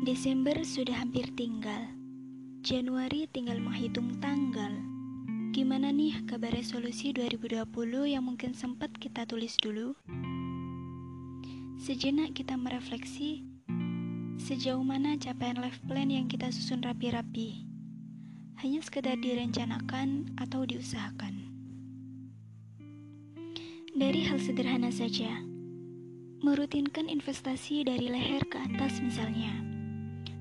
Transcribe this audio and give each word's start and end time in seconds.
Desember 0.00 0.56
sudah 0.64 1.04
hampir 1.04 1.28
tinggal. 1.36 1.92
Januari 2.64 3.28
tinggal 3.28 3.60
menghitung 3.60 4.16
tanggal. 4.16 4.72
Gimana 5.52 5.92
nih 5.92 6.24
kabar 6.24 6.56
resolusi 6.56 7.12
2020 7.12 7.68
yang 8.08 8.24
mungkin 8.24 8.56
sempat 8.56 8.96
kita 8.96 9.28
tulis 9.28 9.60
dulu? 9.60 9.92
Sejenak 11.76 12.32
kita 12.32 12.56
merefleksi 12.56 13.44
sejauh 14.40 14.80
mana 14.80 15.20
capaian 15.20 15.60
life 15.60 15.76
plan 15.84 16.08
yang 16.08 16.32
kita 16.32 16.48
susun 16.48 16.80
rapi-rapi. 16.80 17.68
Hanya 18.64 18.80
sekedar 18.80 19.20
direncanakan 19.20 20.32
atau 20.40 20.64
diusahakan. 20.64 21.44
Dari 23.92 24.24
hal 24.24 24.40
sederhana 24.40 24.88
saja, 24.88 25.44
merutinkan 26.40 27.12
investasi 27.12 27.84
dari 27.84 28.08
leher 28.08 28.48
ke 28.48 28.56
atas 28.64 29.04
misalnya 29.04 29.79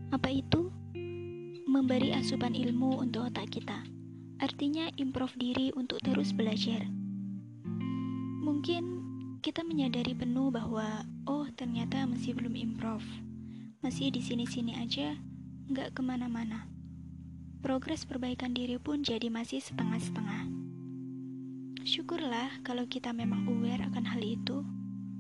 apa 0.10 0.34
itu? 0.34 0.74
Memberi 1.70 2.18
asupan 2.18 2.58
ilmu 2.58 2.98
untuk 2.98 3.30
otak 3.30 3.54
kita. 3.54 3.86
Artinya 4.42 4.90
improve 4.98 5.38
diri 5.38 5.70
untuk 5.78 6.02
terus 6.02 6.34
belajar. 6.34 6.90
Mungkin 8.42 8.84
kita 9.46 9.62
menyadari 9.62 10.18
penuh 10.18 10.50
bahwa 10.50 11.06
oh 11.30 11.46
ternyata 11.54 12.10
masih 12.10 12.34
belum 12.34 12.58
improve. 12.58 13.06
Masih 13.86 14.10
di 14.10 14.26
sini-sini 14.26 14.82
aja, 14.82 15.14
nggak 15.70 15.94
ke 15.94 16.02
mana-mana. 16.02 16.66
Progres 17.62 18.02
perbaikan 18.10 18.58
diri 18.58 18.82
pun 18.82 19.06
jadi 19.06 19.30
masih 19.30 19.62
setengah-setengah. 19.62 20.50
Syukurlah 21.86 22.66
kalau 22.66 22.90
kita 22.90 23.14
memang 23.14 23.46
aware 23.46 23.86
akan 23.94 24.10
hal 24.10 24.26
itu. 24.26 24.66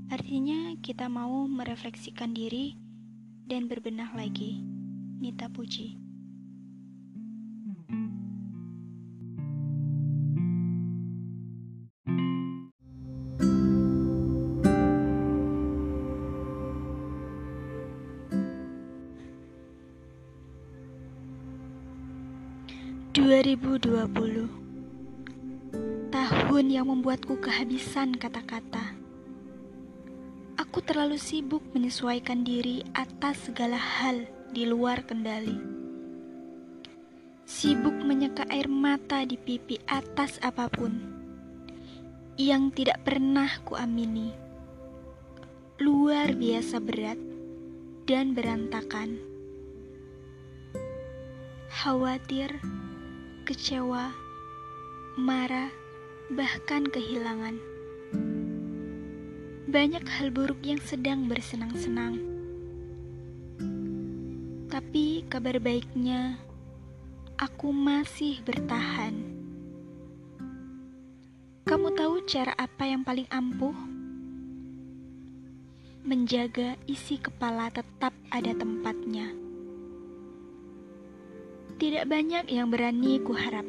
Artinya 0.09 0.73
kita 0.81 1.06
mau 1.06 1.45
merefleksikan 1.45 2.33
diri 2.33 2.73
dan 3.45 3.69
berbenah 3.69 4.17
lagi. 4.17 4.78
Nita 5.20 5.52
Puji. 5.52 6.00
Dua 23.12 23.44
ribu 23.44 23.75
dua 23.75 24.08
puluh. 24.08 24.47
Tahun 26.09 26.66
yang 26.72 26.88
membuatku 26.88 27.36
kehabisan 27.44 28.16
kata-kata 28.16 28.98
Aku 30.80 30.95
terlalu 30.95 31.19
sibuk 31.19 31.59
menyesuaikan 31.75 32.47
diri 32.47 32.80
atas 32.95 33.52
segala 33.52 33.75
hal 33.75 34.23
di 34.55 34.63
luar 34.63 35.03
kendali. 35.03 35.59
Sibuk 37.44 37.99
menyeka 37.99 38.47
air 38.47 38.72
mata 38.72 39.27
di 39.27 39.35
pipi 39.35 39.75
atas 39.91 40.39
apa 40.39 40.72
pun 40.72 40.95
yang 42.39 42.72
tidak 42.72 42.95
pernah 43.03 43.59
kuamini. 43.67 44.31
Luar 45.83 46.31
biasa 46.31 46.80
berat 46.80 47.19
dan 48.07 48.31
berantakan. 48.31 49.19
Khawatir, 51.75 52.55
kecewa, 53.44 54.16
marah, 55.19 55.75
bahkan 56.31 56.88
kehilangan. 56.88 57.78
Banyak 59.70 60.06
hal 60.17 60.34
buruk 60.34 60.66
yang 60.66 60.81
sedang 60.81 61.30
bersenang-senang 61.30 62.40
tapi 64.80 65.22
kabar 65.30 65.59
baiknya, 65.62 66.38
aku 67.38 67.69
masih 67.69 68.41
bertahan. 68.41 69.12
Kamu 71.68 71.94
tahu 71.94 72.25
cara 72.25 72.58
apa 72.58 72.90
yang 72.90 73.06
paling 73.06 73.29
ampuh? 73.29 73.74
Menjaga 76.02 76.74
isi 76.90 77.22
kepala 77.22 77.69
tetap 77.69 78.18
ada 78.34 78.56
tempatnya. 78.56 79.29
Tidak 81.78 82.06
banyak 82.09 82.50
yang 82.50 82.74
berani 82.74 83.22
kuharap. 83.22 83.68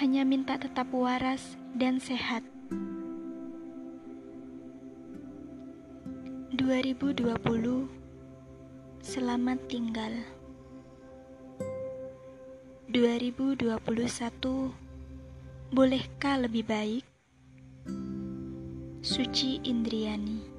Hanya 0.00 0.24
minta 0.28 0.60
tetap 0.60 0.92
waras 0.92 1.56
dan 1.76 1.96
sehat. 1.96 2.44
2020 6.52 7.88
Selamat 9.00 9.56
tinggal 9.72 10.12
2021 12.92 13.80
Bolehkah 15.72 16.36
lebih 16.44 16.68
baik? 16.68 17.08
Suci 19.00 19.64
Indriani 19.64 20.51